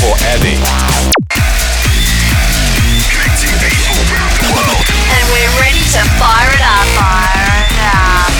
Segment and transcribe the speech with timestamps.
[0.00, 0.56] ready for Eddie.
[5.12, 6.86] And we're ready to fire it up.
[6.96, 8.32] Fire it up.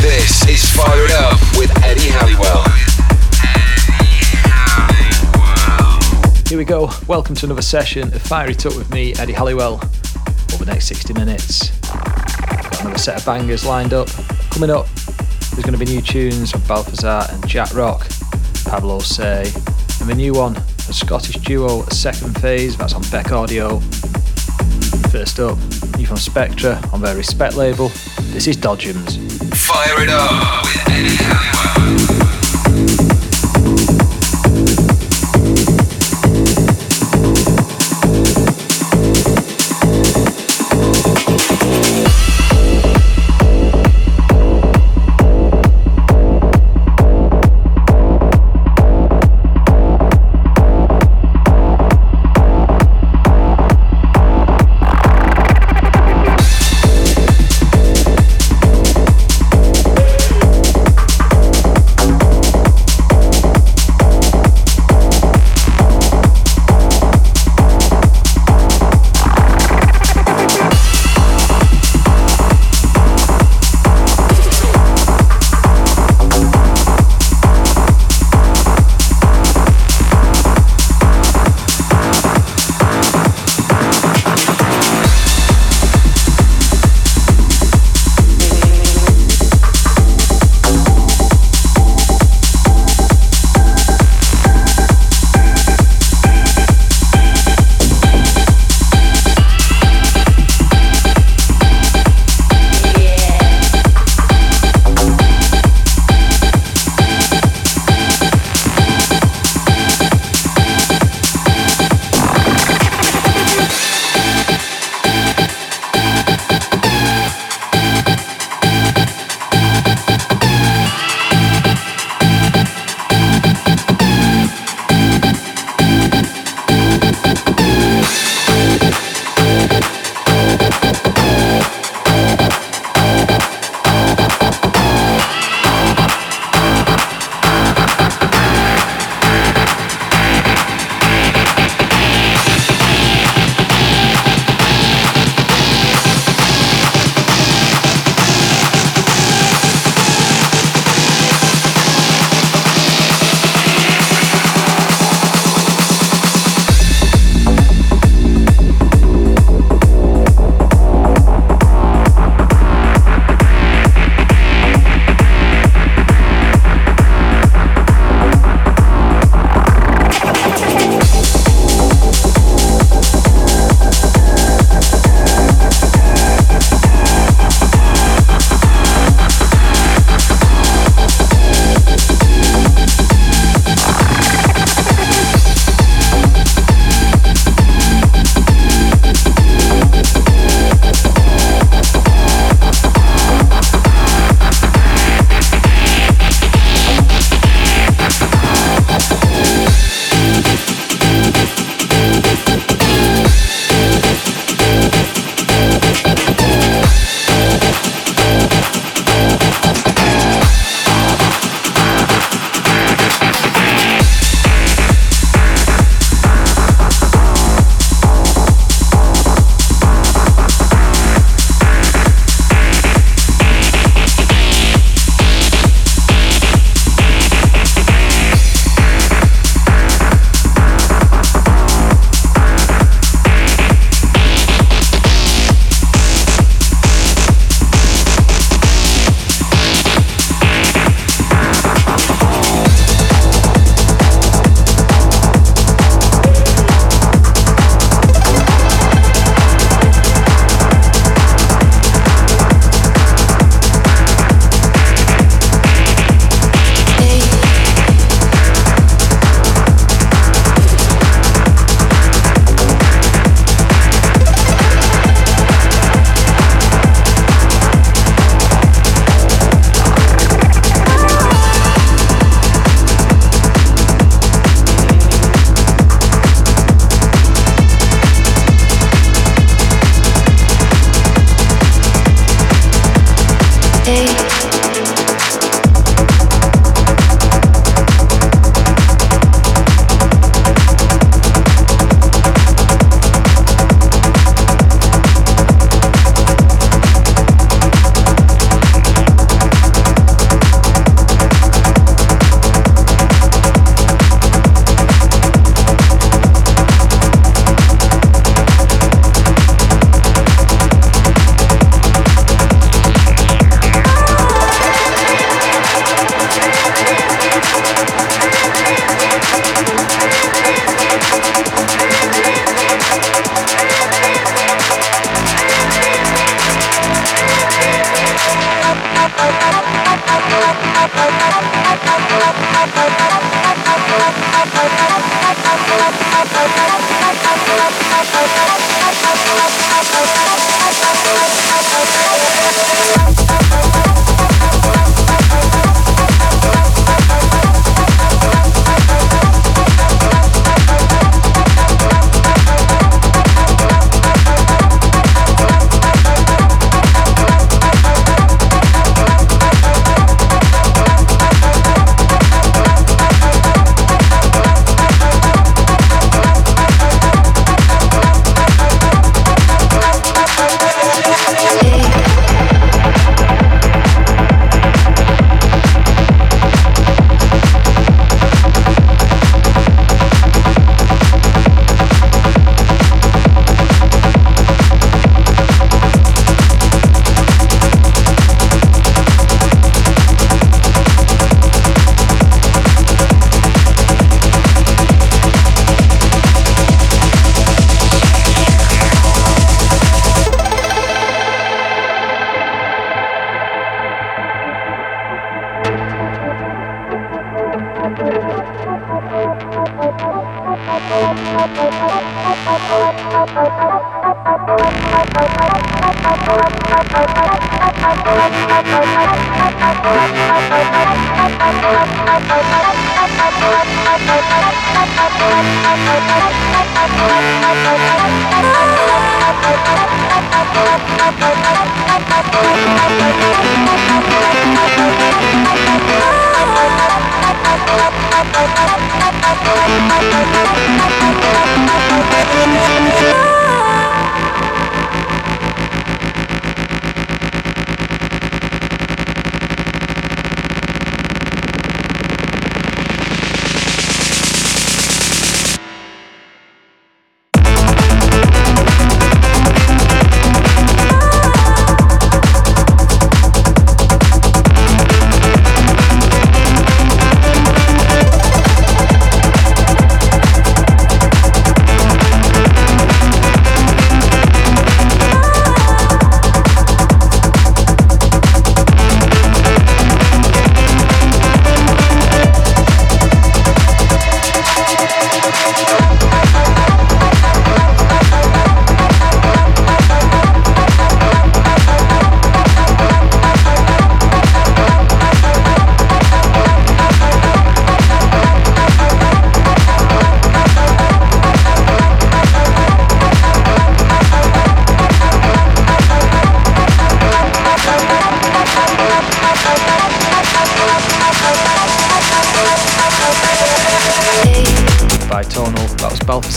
[0.00, 2.64] This is Fire It Up with Eddie Halliwell.
[6.48, 6.90] Here we go.
[7.08, 9.74] Welcome to another session of Fire It Up with me, Eddie Halliwell.
[10.52, 14.08] Over the next 60 minutes, got another set of bangers lined up.
[14.50, 14.86] Coming up,
[15.52, 18.06] there's going to be new tunes from Balthazar and JackRock,
[18.68, 19.50] Pablo Say,
[20.02, 23.78] and the new one, the Scottish duo Second Phase, that's on Beck Audio.
[25.10, 25.56] First up,
[25.96, 27.88] new from Spectra on their Respect label.
[28.32, 29.18] This is Dodgems.
[29.54, 31.81] Fire It Up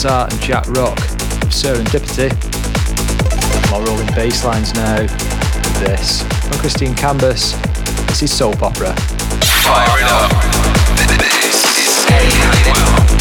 [0.05, 0.97] Balthazar and JackRock
[1.41, 2.29] of Serendipity.
[3.71, 4.99] More rolling bass lines now.
[5.79, 7.55] This from Christine Cambus.
[8.07, 8.93] This is soap opera.
[9.63, 10.31] Fire it up.
[11.07, 13.14] This is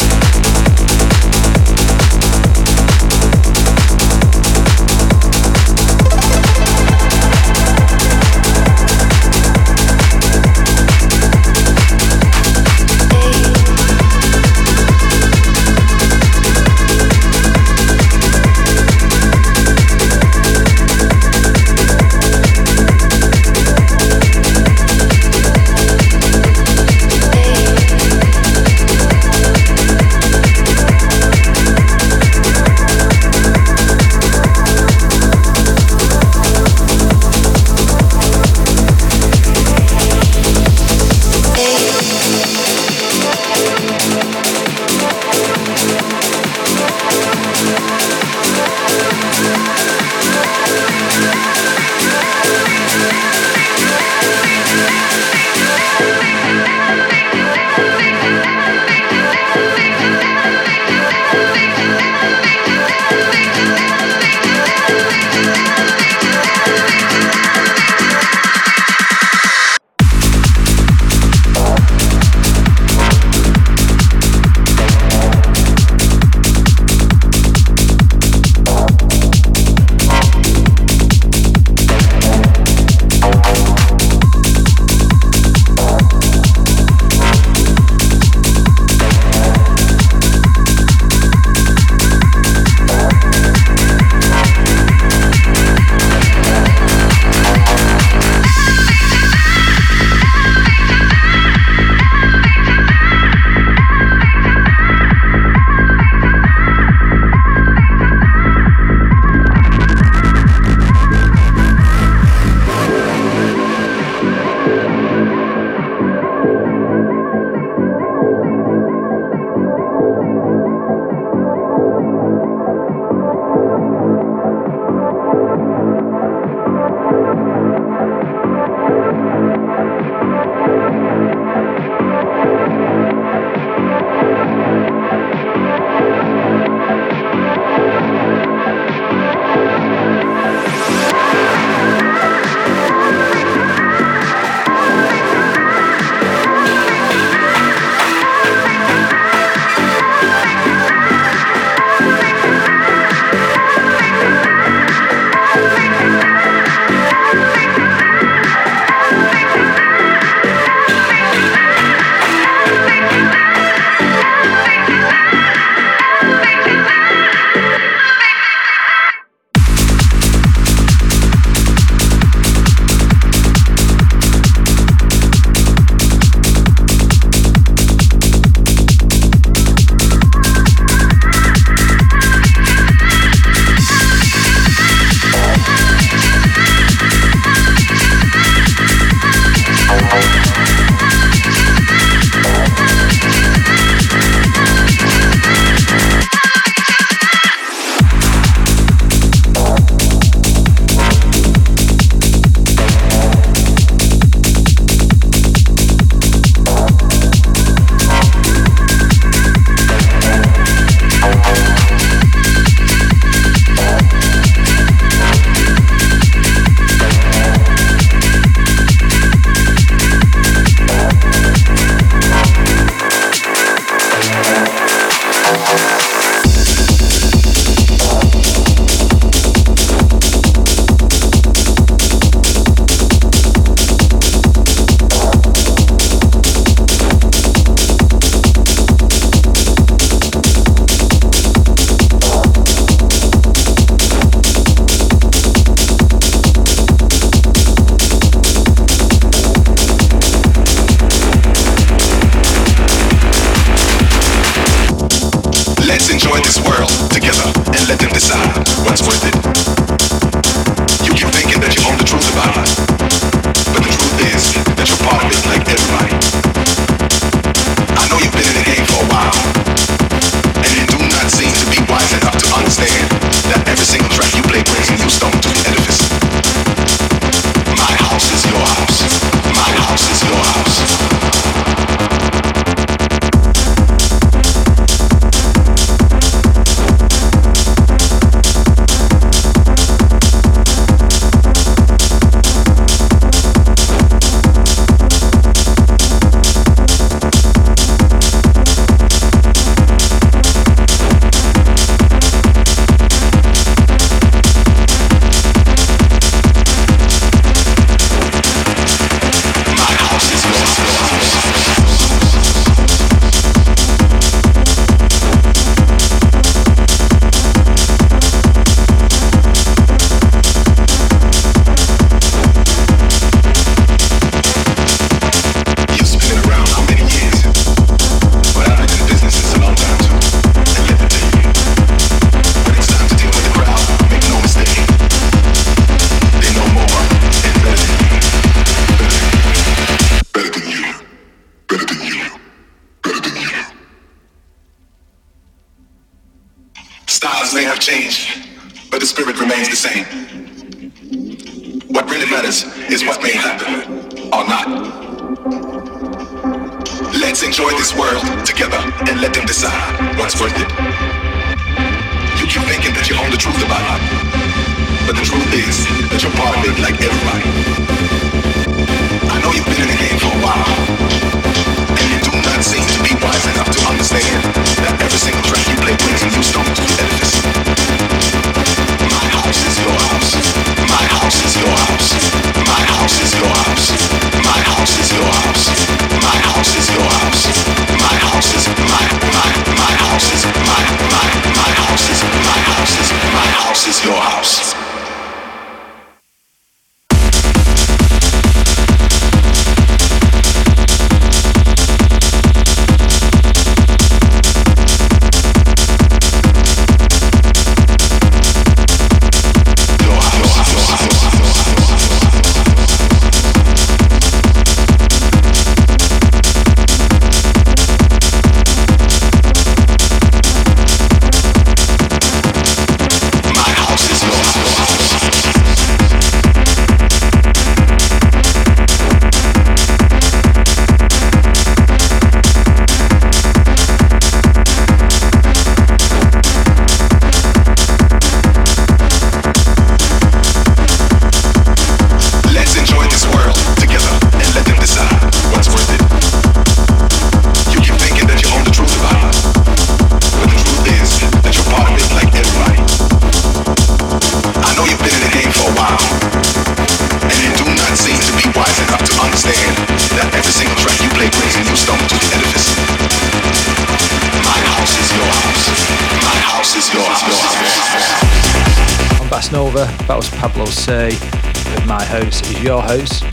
[470.85, 473.23] say that my host is your host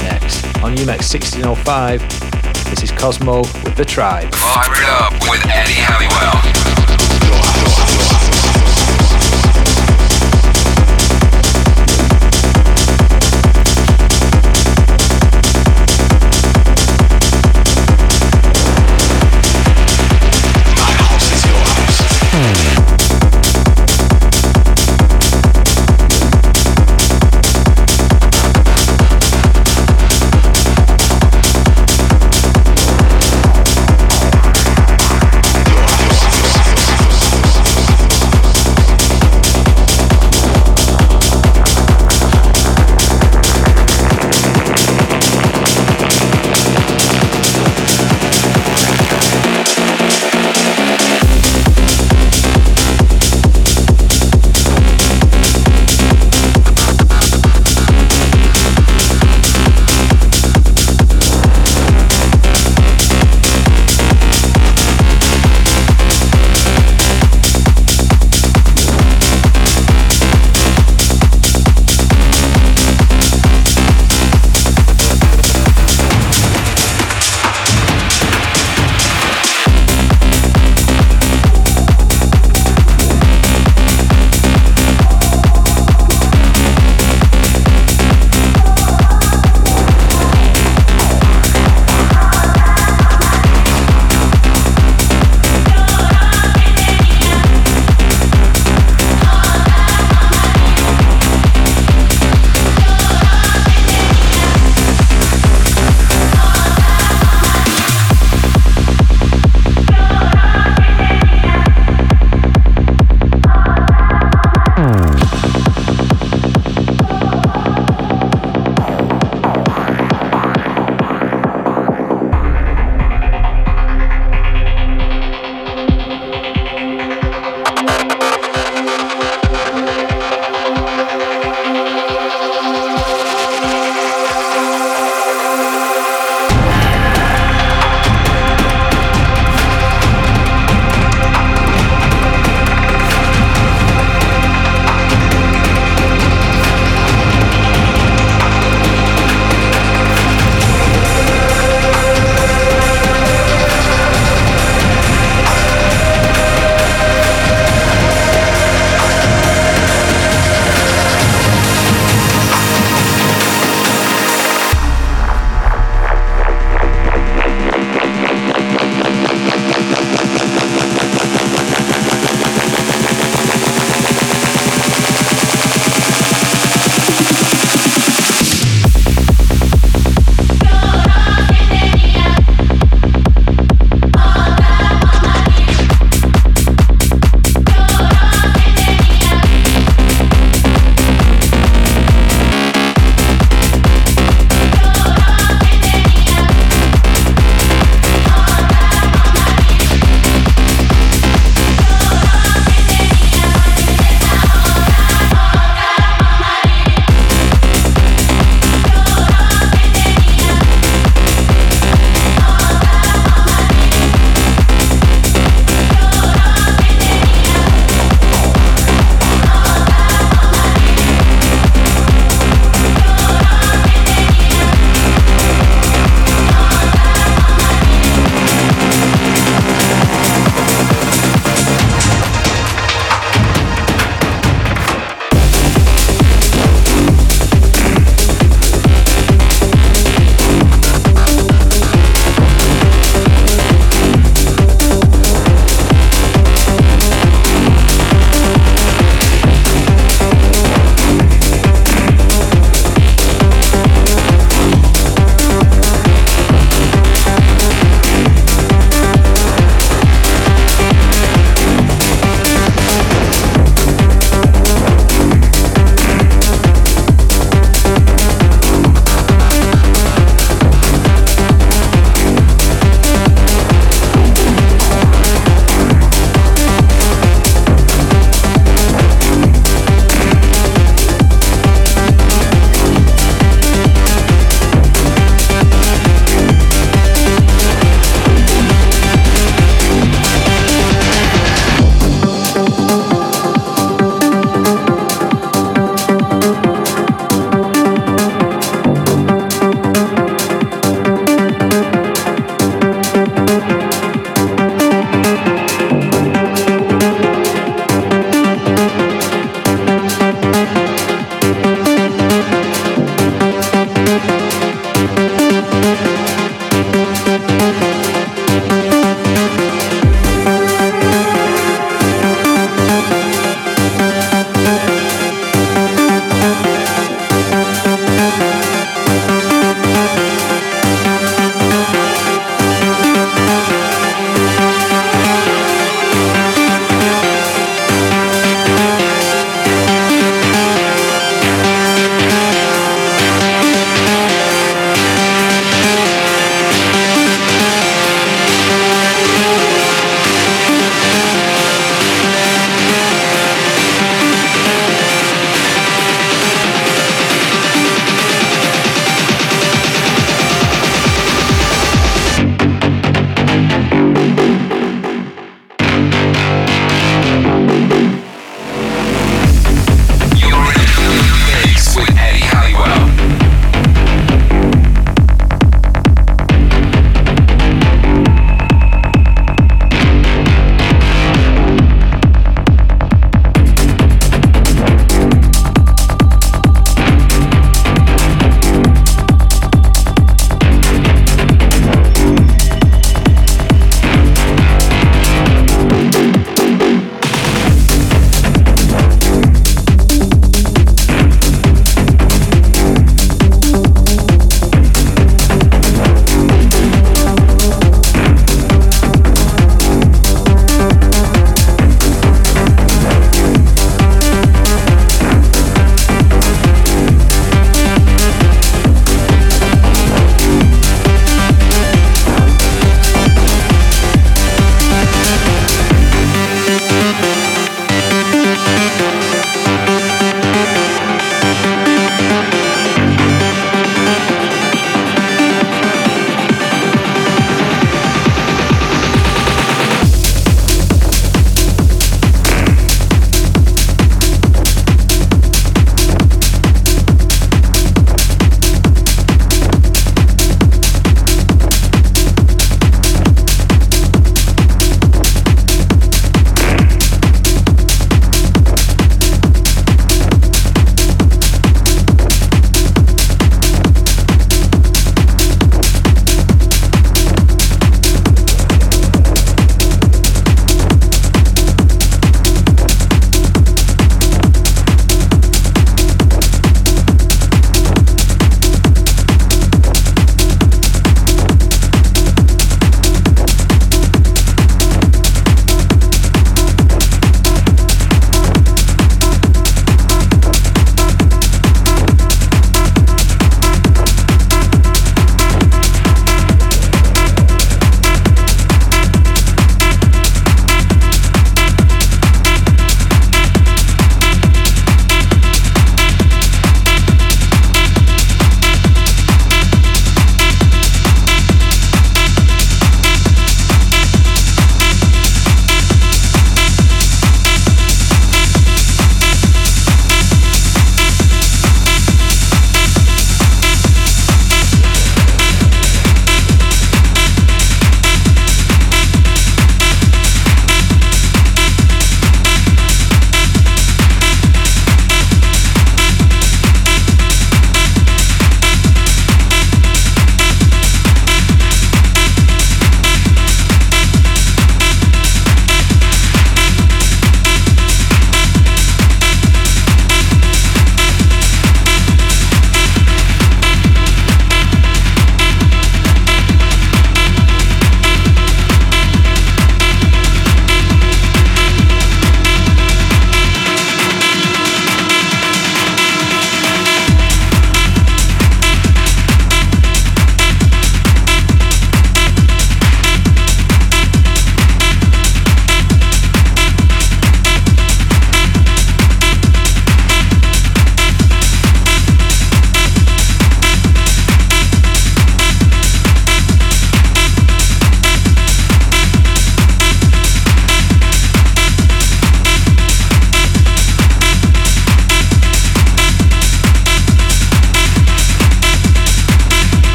[0.00, 2.00] next on Umek's 1605.
[2.70, 4.30] This is Cosmo with the tribe.
[4.30, 5.25] Vibe it up.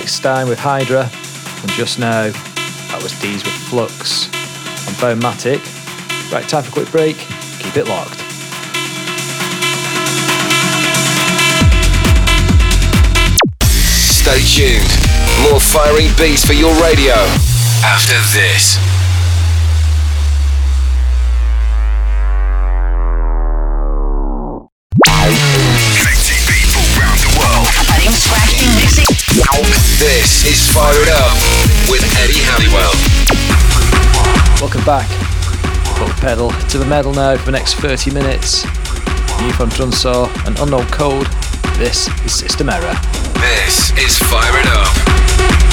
[0.00, 2.30] Alex Stein with Hydra, and just now,
[2.88, 4.28] that was Deez with Flux
[4.88, 5.60] on Bonematic.
[6.32, 7.18] Right, time for a quick break.
[7.58, 8.18] Keep it locked.
[14.08, 14.88] Stay tuned.
[15.50, 17.16] More firing beats for your radio
[17.84, 18.89] after this.
[34.90, 35.06] Back.
[35.98, 38.64] Full pedal to the metal now for the next 30 minutes.
[39.40, 41.28] New from Drunsaw and Unknown Code.
[41.78, 42.96] This is System Error.
[43.34, 45.69] This is Fire It Up.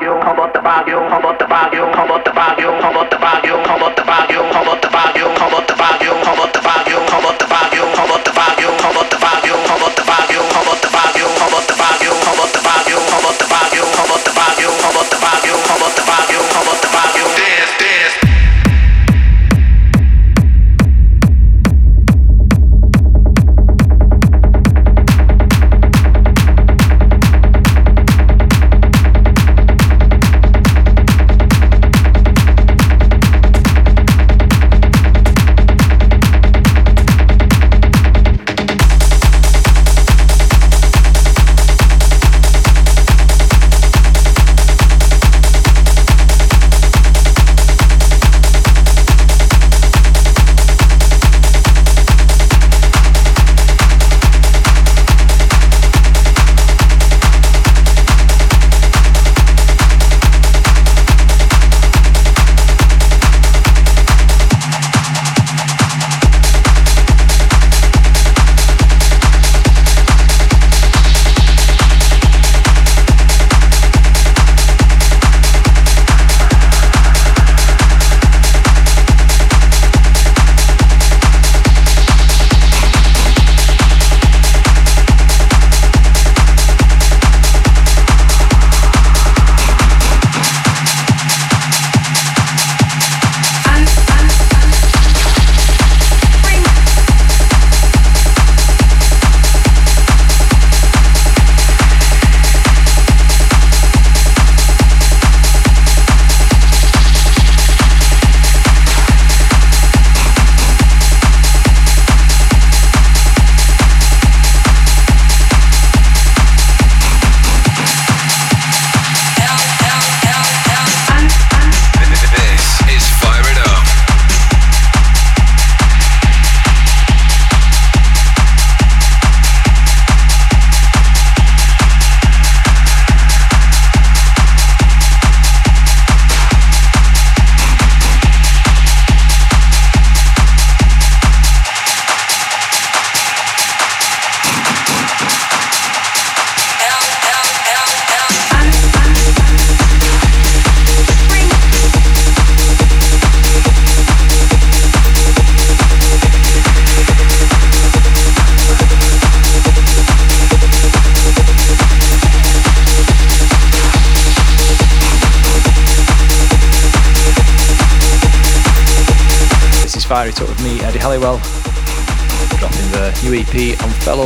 [0.00, 0.49] Come on.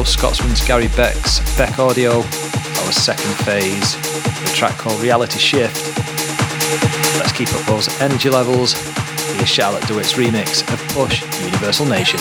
[0.06, 2.18] Scotsman's Gary Beck's BEK Audio.
[2.18, 5.96] our second phase, a track called Reality Shift.
[7.18, 8.74] Let's keep up those energy levels.
[9.36, 12.20] Here's Charlotte de Witte's remix of Push Universal Nation.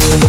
[0.00, 0.28] Thank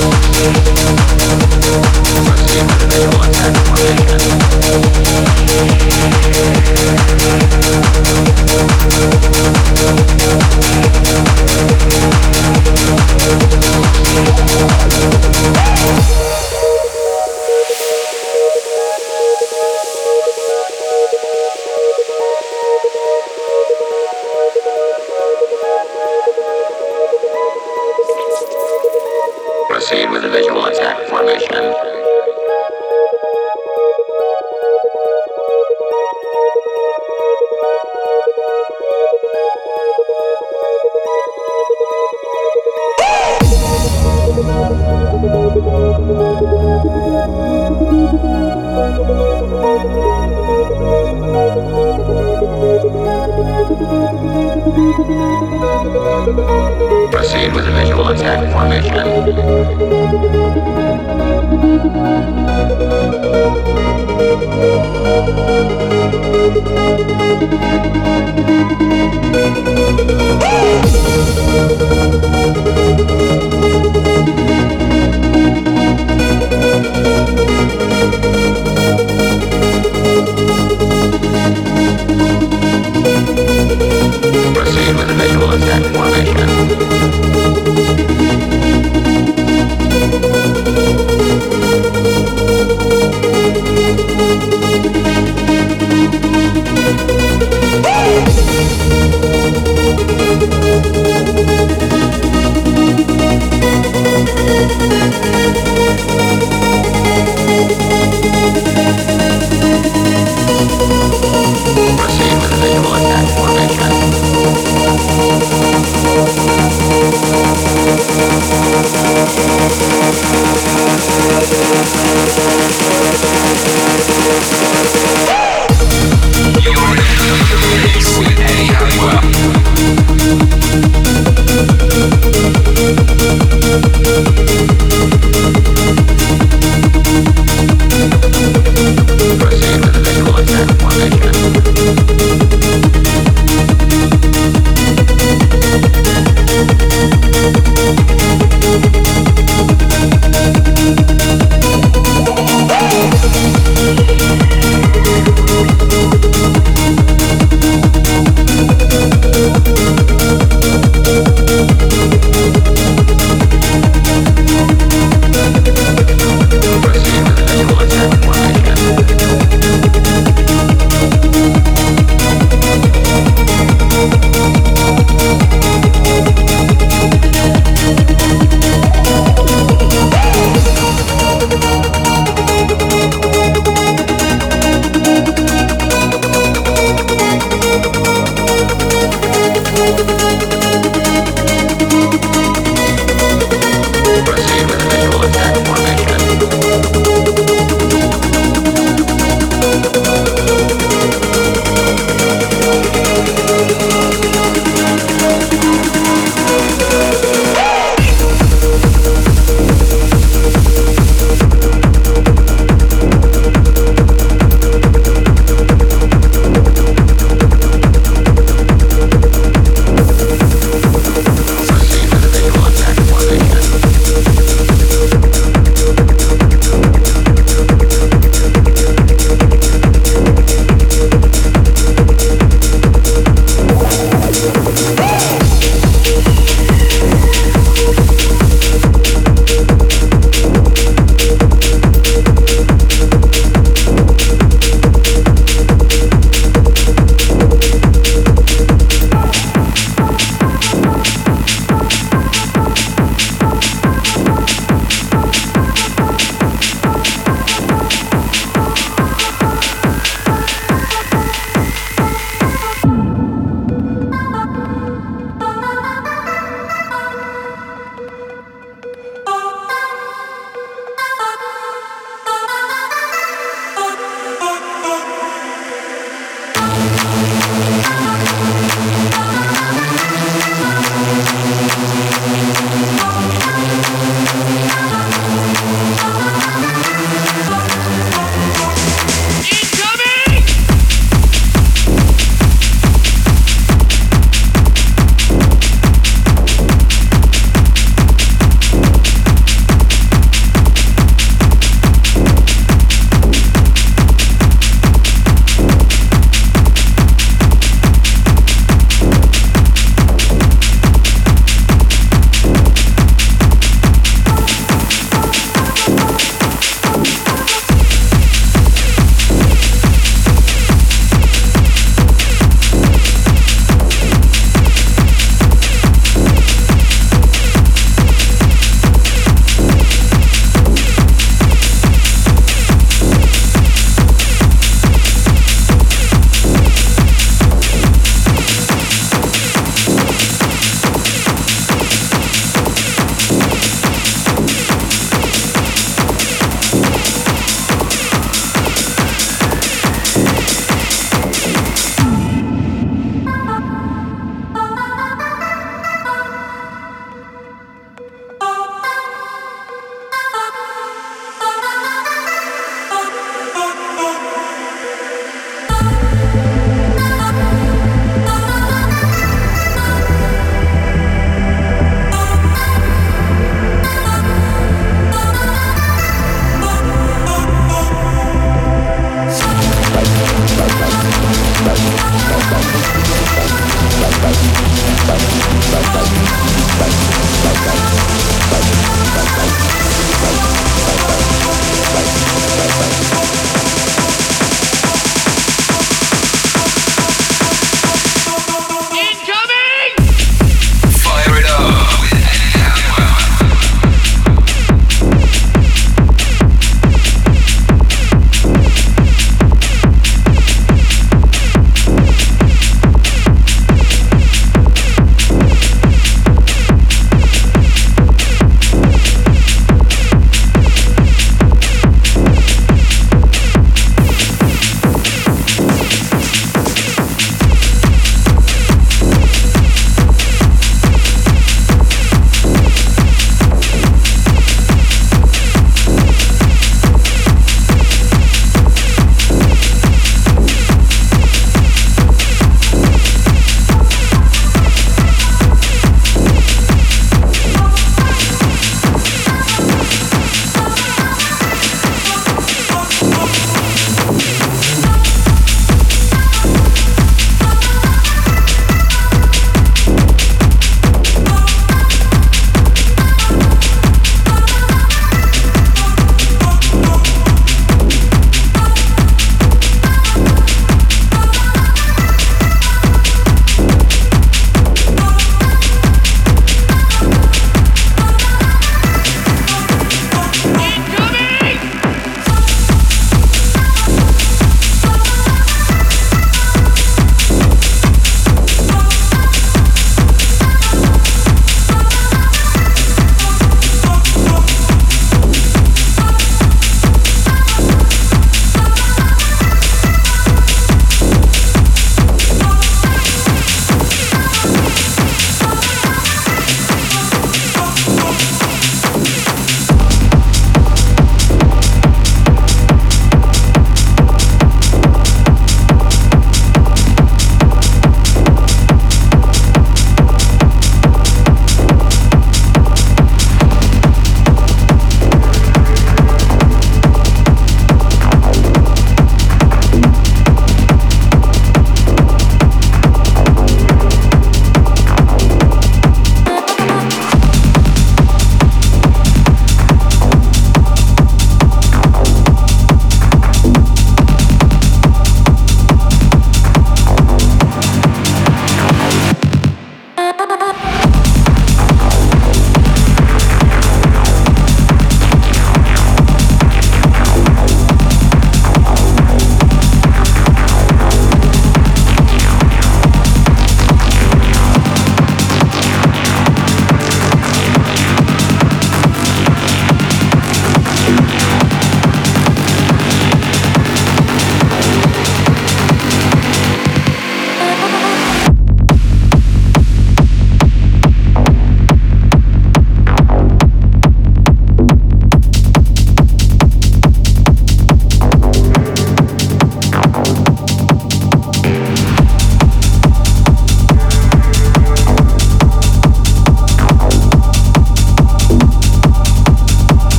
[0.01, 0.71] Hey!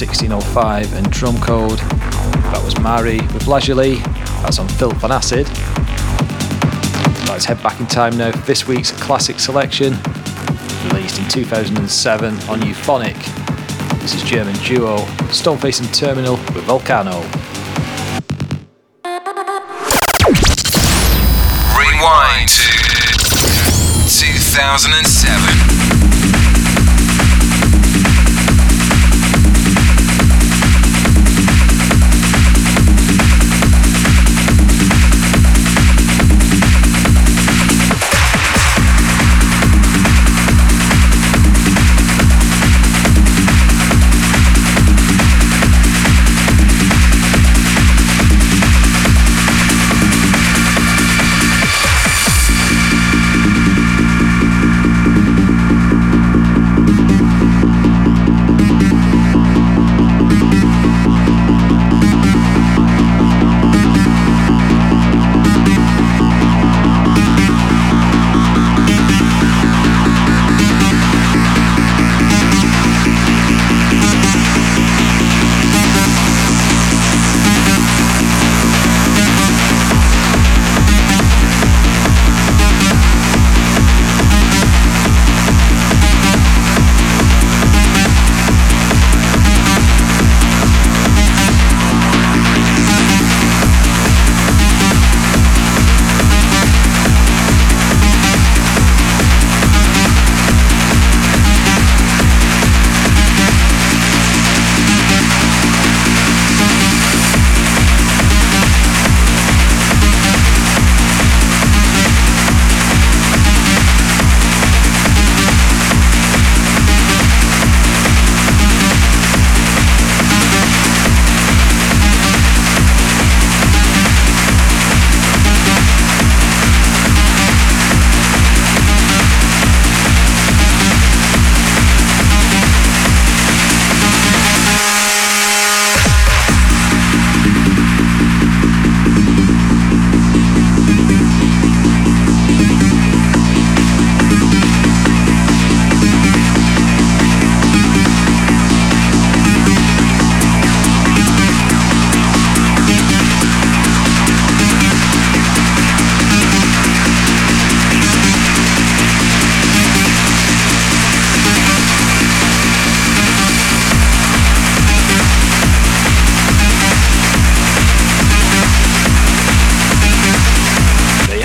[0.00, 1.78] 1605 and Drumcode.
[2.52, 3.96] That was Mari with Lazuli.
[4.42, 5.48] That's on Filth on Acid.
[7.28, 9.94] Let's head back in time now for this week's classic selection,
[10.84, 13.16] released in 2007 on Euphonic.
[14.00, 14.98] This is German duo
[15.34, 17.20] Stoneface and Terminal with Volcano.
[21.74, 22.70] Rewind to
[24.06, 25.57] 2007.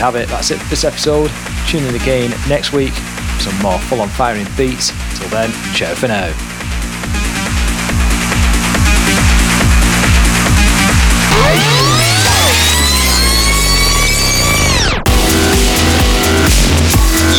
[0.04, 0.28] Have it.
[0.28, 1.32] That's it for this episode.
[1.66, 4.92] Tune in again next week for some more full on firing beats.
[5.18, 6.28] Till then, ciao for now.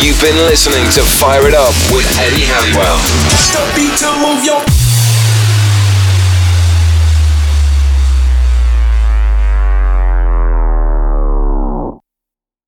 [0.00, 2.96] You've been listening to Fire It Up with Eddie Halliwell.